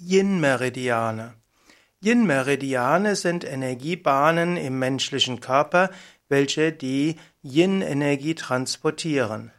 [0.00, 1.34] Yin-Meridiane.
[2.02, 5.90] Yin-Meridiane sind Energiebahnen im menschlichen Körper,
[6.28, 9.52] welche die Yin-Energie transportieren.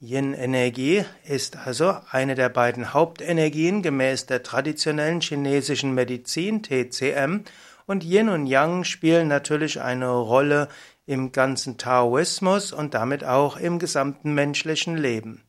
[0.00, 7.44] Yin-Energie ist also eine der beiden Hauptenergien gemäß der traditionellen chinesischen Medizin TCM
[7.86, 10.68] und Yin und Yang spielen natürlich eine Rolle
[11.06, 15.42] im ganzen Taoismus und damit auch im gesamten menschlichen Leben.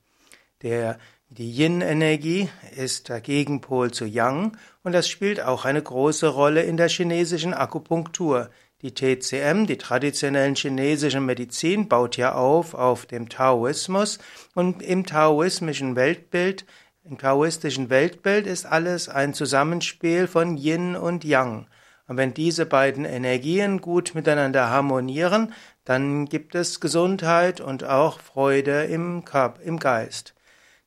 [0.64, 0.98] Der
[1.38, 6.76] die Yin-Energie ist der Gegenpol zu Yang und das spielt auch eine große Rolle in
[6.76, 8.50] der chinesischen Akupunktur.
[8.82, 14.20] Die TCM, die traditionellen chinesischen Medizin, baut ja auf auf dem Taoismus
[14.56, 16.66] und im taoistischen Weltbild,
[17.06, 21.68] im taoistischen Weltbild ist alles ein Zusammenspiel von Yin und Yang.
[22.10, 25.54] Und wenn diese beiden Energien gut miteinander harmonieren,
[25.86, 30.34] dann gibt es Gesundheit und auch Freude im, Körper, im Geist.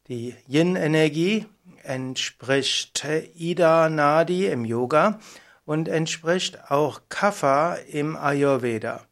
[0.09, 1.47] Die Yin-Energie
[1.83, 5.19] entspricht Ida Nadi im Yoga
[5.65, 9.07] und entspricht auch Kapha im Ayurveda.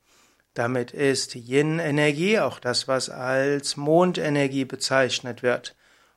[0.53, 5.77] Damit ist Yin-Energie auch das, was als Mondenergie bezeichnet wird.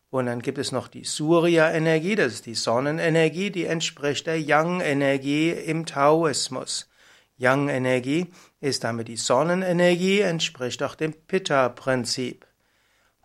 [0.09, 5.51] Und dann gibt es noch die Surya-Energie, das ist die Sonnenenergie, die entspricht der Yang-Energie
[5.51, 6.89] im Taoismus.
[7.37, 8.27] Yang-Energie
[8.59, 12.45] ist damit die Sonnenenergie, entspricht auch dem Pitta-Prinzip.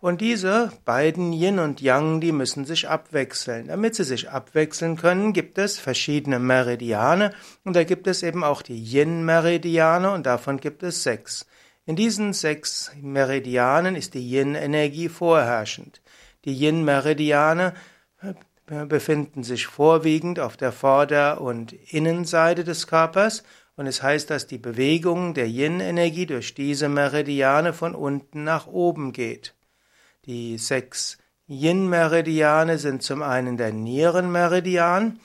[0.01, 3.67] Und diese beiden Yin und Yang, die müssen sich abwechseln.
[3.67, 8.63] Damit sie sich abwechseln können, gibt es verschiedene Meridiane und da gibt es eben auch
[8.63, 11.45] die Yin-Meridiane und davon gibt es sechs.
[11.85, 16.01] In diesen sechs Meridianen ist die Yin-Energie vorherrschend.
[16.45, 17.75] Die Yin-Meridiane
[18.23, 23.43] äh, befinden sich vorwiegend auf der Vorder- und Innenseite des Körpers
[23.75, 29.13] und es heißt, dass die Bewegung der Yin-Energie durch diese Meridiane von unten nach oben
[29.13, 29.53] geht.
[30.25, 35.19] Die sechs Yin-Meridiane sind zum einen der Nierenmeridian,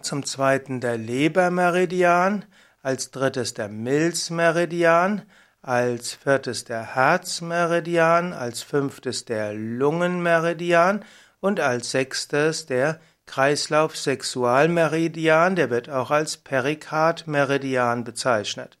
[0.00, 2.46] zum zweiten der Lebermeridian,
[2.82, 5.26] als drittes der Milzmeridian,
[5.60, 11.04] als viertes der Herzmeridian, als fünftes der Lungenmeridian
[11.40, 18.78] und als sechstes der Kreislauf-Sexualmeridian, der wird auch als Perikardmeridian bezeichnet.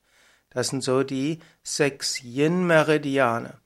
[0.48, 3.60] Das sind so die sechs Yin-Meridiane.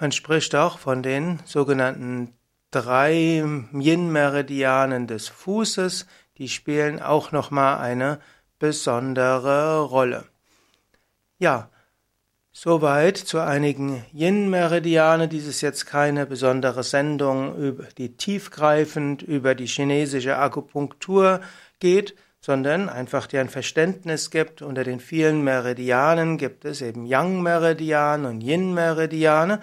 [0.00, 2.32] Man spricht auch von den sogenannten
[2.70, 3.44] drei
[3.74, 6.06] Yin-Meridianen des Fußes,
[6.38, 8.18] die spielen auch nochmal eine
[8.58, 10.24] besondere Rolle.
[11.38, 11.68] Ja,
[12.50, 15.28] soweit zu einigen Yin-Meridiane.
[15.28, 21.42] Dies ist jetzt keine besondere Sendung, die tiefgreifend über die chinesische Akupunktur
[21.78, 24.62] geht, sondern einfach dir ein Verständnis gibt.
[24.62, 29.60] Unter den vielen Meridianen gibt es eben Yang-Meridian und Yin-Meridiane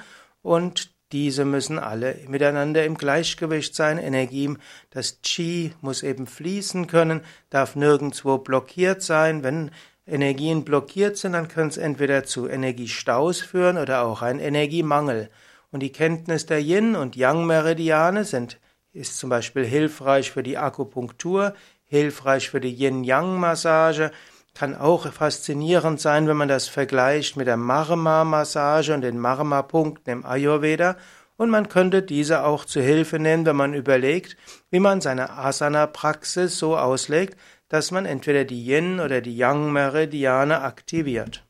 [0.47, 3.97] und diese müssen alle miteinander im Gleichgewicht sein.
[3.97, 4.55] Energie,
[4.89, 9.43] das Qi muss eben fließen können, darf nirgendwo blockiert sein.
[9.43, 9.71] Wenn
[10.05, 15.29] Energien blockiert sind, dann können es entweder zu Energiestaus führen oder auch ein Energiemangel.
[15.71, 18.57] Und die Kenntnis der Yin- und Yang-Meridiane sind,
[18.93, 21.53] ist zum Beispiel hilfreich für die Akupunktur,
[21.85, 24.11] hilfreich für die Yin-Yang-Massage,
[24.57, 30.25] kann auch faszinierend sein, wenn man das vergleicht mit der Marma-Massage und den Marma-Punkten im
[30.25, 30.97] Ayurveda.
[31.35, 34.35] Und man könnte diese auch zu Hilfe nehmen, wenn man überlegt,
[34.71, 37.37] wie man seine Asana-Praxis so auslegt,
[37.69, 41.46] dass man entweder die Yin- oder die Yang-Meridiane aktiviert.